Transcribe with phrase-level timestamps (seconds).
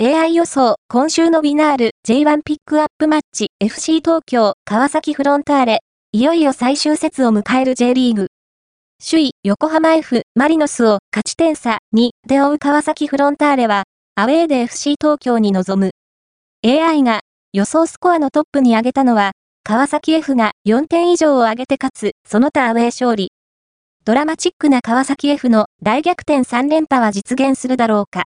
[0.00, 5.80] AI 予想、今週のビナール J1 ピックアップマッチ FC 東京川崎フロンターレ。
[6.12, 8.28] いよいよ最終節を迎える J リーグ。
[9.04, 15.90] 首位横浜 F マリノスを勝ち点差2で追う川崎フロンターレは、アウェーで FC 東京に臨む。
[16.64, 17.22] AI が
[17.52, 19.32] 予想スコアのトップに上げたのは、
[19.64, 23.32] 川崎 F が4点以上を上げて勝つ、その他アウェー勝利。
[24.04, 28.16] ドラマチックな川崎 F の大逆転3連覇は実現するだろうか。